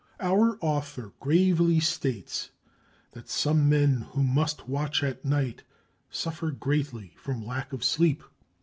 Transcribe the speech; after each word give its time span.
Our 0.19 0.57
author 0.61 1.13
gravely 1.19 1.79
states 1.79 2.49
that 3.11 3.29
"some 3.29 3.69
men 3.69 4.07
who 4.13 4.23
must 4.23 4.67
watch 4.67 5.03
at 5.03 5.23
night 5.23 5.61
suffer 6.09 6.49
greatly 6.49 7.13
from 7.17 7.45
lack 7.45 7.71
of 7.71 7.83
sleep." 7.83 8.23